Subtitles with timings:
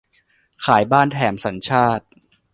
[0.65, 2.05] ขายบ้านแถมสัญชาติ